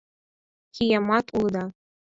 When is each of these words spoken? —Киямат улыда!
—Киямат 0.73 1.25
улыда! 1.39 1.65